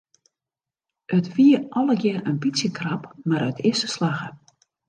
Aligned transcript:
It 1.17 1.25
wie 1.35 1.53
allegear 1.81 2.19
in 2.31 2.39
bytsje 2.47 2.69
krap 2.79 3.03
mar 3.29 3.43
it 3.53 3.59
is 3.73 3.79
slagge. 3.97 4.27